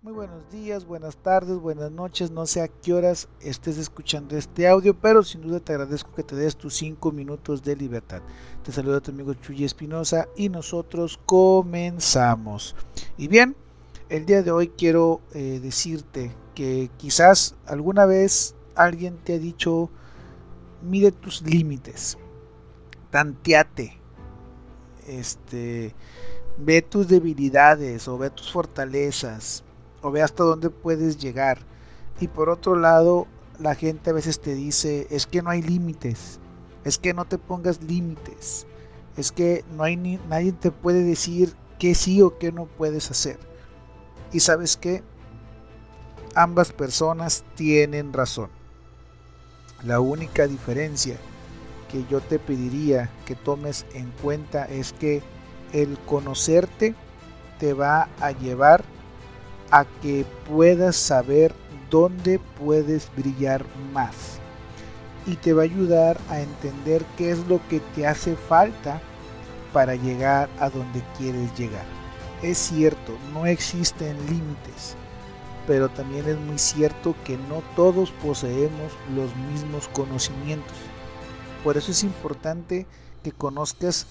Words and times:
Muy 0.00 0.12
buenos 0.12 0.48
días, 0.52 0.84
buenas 0.84 1.16
tardes, 1.16 1.58
buenas 1.58 1.90
noches, 1.90 2.30
no 2.30 2.46
sé 2.46 2.62
a 2.62 2.68
qué 2.68 2.94
horas 2.94 3.28
estés 3.40 3.78
escuchando 3.78 4.36
este 4.36 4.68
audio, 4.68 4.94
pero 4.94 5.24
sin 5.24 5.40
duda 5.40 5.58
te 5.58 5.72
agradezco 5.72 6.14
que 6.14 6.22
te 6.22 6.36
des 6.36 6.54
tus 6.54 6.74
5 6.74 7.10
minutos 7.10 7.64
de 7.64 7.74
libertad. 7.74 8.22
Te 8.62 8.70
saluda 8.70 9.00
tu 9.00 9.10
amigo 9.10 9.34
Chuy 9.34 9.64
Espinosa 9.64 10.28
y 10.36 10.50
nosotros 10.50 11.18
comenzamos. 11.26 12.76
Y 13.16 13.26
bien, 13.26 13.56
el 14.08 14.24
día 14.24 14.44
de 14.44 14.52
hoy 14.52 14.68
quiero 14.68 15.20
eh, 15.34 15.58
decirte 15.60 16.30
que 16.54 16.92
quizás 16.96 17.56
alguna 17.66 18.06
vez 18.06 18.54
alguien 18.76 19.16
te 19.16 19.34
ha 19.34 19.38
dicho, 19.40 19.90
mide 20.80 21.10
tus 21.10 21.42
límites, 21.42 22.18
tanteate, 23.10 23.98
este, 25.08 25.92
ve 26.56 26.82
tus 26.82 27.08
debilidades 27.08 28.06
o 28.06 28.16
ve 28.16 28.30
tus 28.30 28.52
fortalezas 28.52 29.64
ve 30.10 30.22
hasta 30.22 30.44
dónde 30.44 30.70
puedes 30.70 31.18
llegar. 31.18 31.58
Y 32.20 32.28
por 32.28 32.48
otro 32.48 32.76
lado, 32.76 33.26
la 33.58 33.74
gente 33.74 34.10
a 34.10 34.12
veces 34.12 34.40
te 34.40 34.54
dice, 34.54 35.06
es 35.10 35.26
que 35.26 35.42
no 35.42 35.50
hay 35.50 35.62
límites, 35.62 36.40
es 36.84 36.98
que 36.98 37.14
no 37.14 37.24
te 37.24 37.38
pongas 37.38 37.82
límites, 37.82 38.66
es 39.16 39.32
que 39.32 39.64
no 39.76 39.84
hay 39.84 39.96
ni, 39.96 40.18
nadie 40.28 40.52
te 40.52 40.70
puede 40.70 41.02
decir 41.02 41.54
qué 41.78 41.94
sí 41.94 42.22
o 42.22 42.38
qué 42.38 42.52
no 42.52 42.66
puedes 42.66 43.10
hacer. 43.10 43.38
Y 44.32 44.40
sabes 44.40 44.76
que 44.76 45.02
ambas 46.34 46.72
personas 46.72 47.44
tienen 47.54 48.12
razón. 48.12 48.50
La 49.84 50.00
única 50.00 50.46
diferencia 50.46 51.16
que 51.90 52.04
yo 52.10 52.20
te 52.20 52.38
pediría 52.38 53.10
que 53.26 53.34
tomes 53.34 53.86
en 53.94 54.10
cuenta 54.22 54.64
es 54.64 54.92
que 54.92 55.22
el 55.72 55.98
conocerte 56.06 56.94
te 57.58 57.72
va 57.72 58.08
a 58.20 58.32
llevar 58.32 58.84
a 59.70 59.84
que 60.02 60.24
puedas 60.48 60.96
saber 60.96 61.54
dónde 61.90 62.40
puedes 62.58 63.10
brillar 63.16 63.64
más. 63.92 64.38
Y 65.26 65.36
te 65.36 65.52
va 65.52 65.62
a 65.62 65.64
ayudar 65.64 66.18
a 66.28 66.40
entender 66.40 67.04
qué 67.16 67.30
es 67.30 67.46
lo 67.46 67.60
que 67.68 67.80
te 67.94 68.06
hace 68.06 68.34
falta 68.36 69.00
para 69.72 69.94
llegar 69.94 70.48
a 70.58 70.70
donde 70.70 71.02
quieres 71.16 71.54
llegar. 71.56 71.84
Es 72.42 72.58
cierto, 72.58 73.12
no 73.32 73.46
existen 73.46 74.16
límites, 74.26 74.96
pero 75.66 75.88
también 75.88 76.26
es 76.28 76.38
muy 76.38 76.58
cierto 76.58 77.14
que 77.24 77.36
no 77.36 77.62
todos 77.76 78.10
poseemos 78.12 78.92
los 79.14 79.34
mismos 79.50 79.88
conocimientos. 79.88 80.76
Por 81.64 81.76
eso 81.76 81.90
es 81.90 82.04
importante 82.04 82.86
que 83.22 83.32
conozcas 83.32 84.06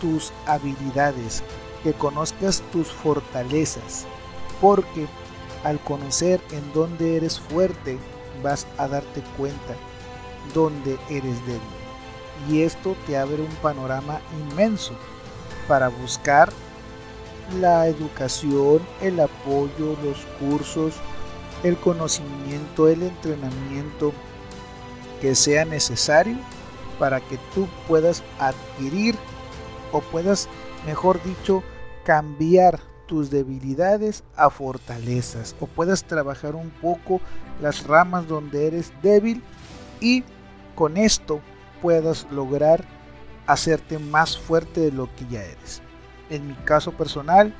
tus 0.00 0.32
habilidades, 0.46 1.42
que 1.82 1.92
conozcas 1.92 2.62
tus 2.72 2.88
fortalezas, 2.88 4.06
porque 4.60 5.06
al 5.64 5.80
conocer 5.80 6.40
en 6.52 6.72
dónde 6.72 7.16
eres 7.16 7.40
fuerte, 7.40 7.98
vas 8.42 8.66
a 8.78 8.88
darte 8.88 9.22
cuenta 9.36 9.74
dónde 10.54 10.98
eres 11.10 11.44
débil. 11.46 11.60
Y 12.48 12.62
esto 12.62 12.96
te 13.06 13.16
abre 13.16 13.42
un 13.42 13.54
panorama 13.62 14.20
inmenso 14.38 14.94
para 15.66 15.88
buscar 15.88 16.52
la 17.60 17.86
educación, 17.86 18.80
el 19.00 19.20
apoyo, 19.20 19.96
los 20.04 20.18
cursos, 20.38 20.94
el 21.62 21.76
conocimiento, 21.76 22.88
el 22.88 23.02
entrenamiento 23.02 24.12
que 25.20 25.34
sea 25.34 25.64
necesario 25.64 26.36
para 26.98 27.20
que 27.20 27.38
tú 27.54 27.66
puedas 27.88 28.22
adquirir 28.38 29.16
o 29.92 30.00
puedas, 30.00 30.48
mejor 30.84 31.22
dicho, 31.22 31.62
cambiar 32.04 32.80
tus 33.06 33.30
debilidades 33.30 34.24
a 34.36 34.50
fortalezas 34.50 35.56
o 35.60 35.66
puedas 35.66 36.04
trabajar 36.04 36.54
un 36.54 36.70
poco 36.70 37.20
las 37.60 37.86
ramas 37.86 38.26
donde 38.28 38.66
eres 38.66 38.92
débil 39.02 39.42
y 40.00 40.24
con 40.74 40.96
esto 40.96 41.40
puedas 41.80 42.26
lograr 42.30 42.84
hacerte 43.46 43.98
más 43.98 44.36
fuerte 44.36 44.80
de 44.80 44.92
lo 44.92 45.08
que 45.14 45.26
ya 45.30 45.42
eres. 45.42 45.82
En 46.30 46.48
mi 46.48 46.54
caso 46.54 46.92
personal, 46.92 47.54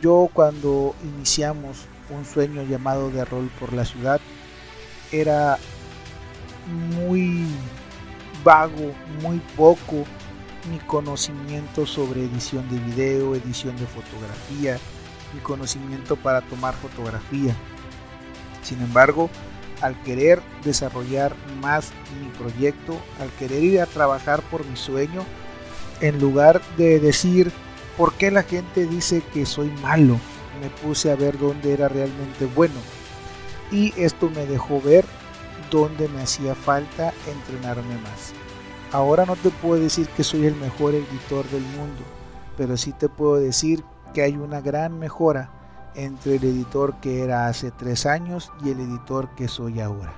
yo 0.00 0.28
cuando 0.32 0.94
iniciamos 1.02 1.86
un 2.10 2.24
sueño 2.24 2.62
llamado 2.62 3.10
de 3.10 3.24
rol 3.24 3.50
por 3.58 3.72
la 3.72 3.84
ciudad, 3.84 4.20
era 5.10 5.58
muy 6.96 7.46
vago, 8.42 8.92
muy 9.22 9.40
poco 9.56 10.04
mi 10.70 10.78
conocimiento 10.78 11.86
sobre 11.86 12.24
edición 12.24 12.68
de 12.68 12.78
video, 12.78 13.34
edición 13.34 13.76
de 13.76 13.86
fotografía, 13.86 14.78
mi 15.34 15.40
conocimiento 15.40 16.16
para 16.16 16.40
tomar 16.42 16.74
fotografía. 16.74 17.54
Sin 18.62 18.80
embargo, 18.80 19.30
al 19.80 20.00
querer 20.02 20.40
desarrollar 20.64 21.34
más 21.60 21.92
mi 22.20 22.28
proyecto, 22.30 22.98
al 23.20 23.30
querer 23.30 23.62
ir 23.62 23.80
a 23.80 23.86
trabajar 23.86 24.40
por 24.42 24.64
mi 24.64 24.76
sueño, 24.76 25.24
en 26.00 26.18
lugar 26.20 26.62
de 26.76 27.00
decir 27.00 27.52
por 27.96 28.14
qué 28.14 28.30
la 28.30 28.42
gente 28.42 28.86
dice 28.86 29.22
que 29.32 29.46
soy 29.46 29.70
malo, 29.82 30.18
me 30.60 30.70
puse 30.70 31.10
a 31.10 31.16
ver 31.16 31.38
dónde 31.38 31.72
era 31.72 31.88
realmente 31.88 32.46
bueno. 32.46 32.74
Y 33.70 33.92
esto 33.96 34.30
me 34.30 34.46
dejó 34.46 34.80
ver 34.80 35.04
dónde 35.70 36.08
me 36.08 36.22
hacía 36.22 36.54
falta 36.54 37.12
entrenarme 37.26 37.96
más. 37.98 38.32
Ahora 38.94 39.26
no 39.26 39.34
te 39.34 39.50
puedo 39.50 39.82
decir 39.82 40.06
que 40.10 40.22
soy 40.22 40.46
el 40.46 40.54
mejor 40.54 40.94
editor 40.94 41.44
del 41.46 41.62
mundo, 41.62 42.04
pero 42.56 42.76
sí 42.76 42.92
te 42.92 43.08
puedo 43.08 43.34
decir 43.34 43.82
que 44.12 44.22
hay 44.22 44.36
una 44.36 44.60
gran 44.60 45.00
mejora 45.00 45.50
entre 45.96 46.36
el 46.36 46.44
editor 46.44 46.94
que 47.00 47.24
era 47.24 47.48
hace 47.48 47.72
tres 47.72 48.06
años 48.06 48.52
y 48.62 48.70
el 48.70 48.78
editor 48.78 49.34
que 49.34 49.48
soy 49.48 49.80
ahora. 49.80 50.14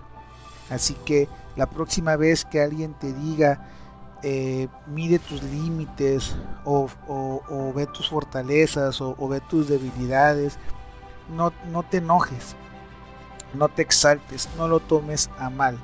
Así 0.69 0.93
que 1.07 1.27
la 1.57 1.65
próxima 1.65 2.17
vez 2.17 2.45
que 2.45 2.61
alguien 2.61 2.93
te 2.93 3.15
diga 3.15 3.67
eh, 4.23 4.69
mide 4.87 5.21
tus 5.21 5.43
límites 5.43 6.37
o, 6.67 6.91
ve 7.75 7.87
tus 7.87 8.11
fortalezas 8.11 9.01
o, 9.01 9.27
ve 9.27 9.41
tus 9.41 9.71
debilidades, 9.71 10.59
no, 11.35 11.51
no 11.73 11.83
te 11.83 11.97
enojes, 11.97 12.55
no 13.55 13.71
te 13.71 13.81
exaltes, 13.81 14.51
no 14.59 14.69
lo 14.69 14.81
tomes 14.81 15.31
a 15.39 15.49
mal 15.49 15.79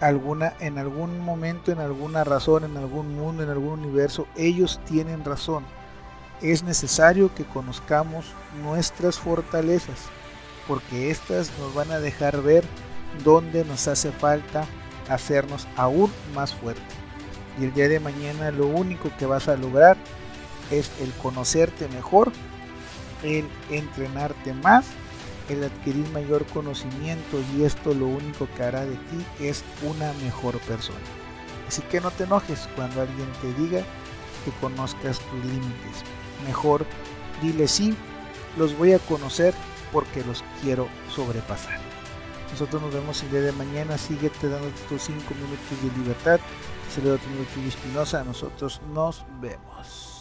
alguna, 0.00 0.54
en 0.60 0.78
algún 0.78 1.20
momento, 1.20 1.72
en 1.72 1.80
alguna 1.80 2.24
razón, 2.24 2.64
en 2.64 2.76
algún 2.76 3.16
mundo, 3.16 3.42
en 3.42 3.50
algún 3.50 3.80
universo, 3.80 4.26
ellos 4.36 4.80
tienen 4.86 5.24
razón. 5.24 5.64
Es 6.40 6.62
necesario 6.62 7.34
que 7.34 7.44
conozcamos 7.44 8.26
nuestras 8.62 9.18
fortalezas, 9.18 9.98
porque 10.66 11.10
éstas 11.10 11.50
nos 11.58 11.74
van 11.74 11.90
a 11.90 11.98
dejar 11.98 12.42
ver 12.42 12.64
dónde 13.24 13.64
nos 13.64 13.88
hace 13.88 14.12
falta 14.12 14.64
hacernos 15.08 15.66
aún 15.76 16.12
más 16.34 16.54
fuertes. 16.54 16.84
Y 17.58 17.64
el 17.64 17.74
día 17.74 17.88
de 17.88 17.98
mañana 17.98 18.50
lo 18.52 18.66
único 18.66 19.10
que 19.18 19.26
vas 19.26 19.48
a 19.48 19.56
lograr 19.56 19.96
es 20.70 20.90
el 21.00 21.12
conocerte 21.14 21.88
mejor, 21.88 22.30
el 23.24 23.48
entrenarte 23.70 24.52
más 24.52 24.86
el 25.48 25.64
adquirir 25.64 26.08
mayor 26.10 26.44
conocimiento 26.46 27.40
y 27.56 27.64
esto 27.64 27.94
lo 27.94 28.06
único 28.06 28.48
que 28.56 28.62
hará 28.62 28.84
de 28.84 28.96
ti 28.96 29.26
es 29.40 29.64
una 29.82 30.12
mejor 30.24 30.58
persona. 30.60 30.98
Así 31.66 31.82
que 31.82 32.00
no 32.00 32.10
te 32.10 32.24
enojes 32.24 32.68
cuando 32.76 33.02
alguien 33.02 33.28
te 33.42 33.52
diga 33.54 33.82
que 34.44 34.50
conozcas 34.60 35.20
tus 35.20 35.44
límites. 35.44 36.02
Mejor 36.46 36.86
dile 37.42 37.68
sí, 37.68 37.94
los 38.56 38.76
voy 38.76 38.92
a 38.92 38.98
conocer 39.00 39.54
porque 39.92 40.24
los 40.24 40.44
quiero 40.62 40.88
sobrepasar. 41.14 41.78
Nosotros 42.50 42.82
nos 42.82 42.94
vemos 42.94 43.22
el 43.22 43.30
día 43.30 43.40
de 43.42 43.52
mañana. 43.52 43.98
Síguete 43.98 44.48
dando 44.48 44.68
tus 44.88 45.02
5 45.02 45.34
minutos 45.34 45.82
de 45.82 45.98
libertad. 45.98 46.40
Saludos 46.94 47.20
a 47.20 47.54
tu 47.54 47.60
Espinosa. 47.68 48.24
Nosotros 48.24 48.80
nos 48.92 49.24
vemos. 49.40 50.17